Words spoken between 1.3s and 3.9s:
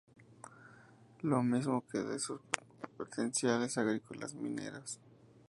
mismo que de sus potencialidades